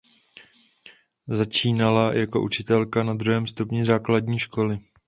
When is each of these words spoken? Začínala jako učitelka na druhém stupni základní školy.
Začínala 1.27 2.13
jako 2.13 2.41
učitelka 2.43 3.03
na 3.03 3.13
druhém 3.13 3.47
stupni 3.47 3.85
základní 3.85 4.39
školy. 4.39 4.79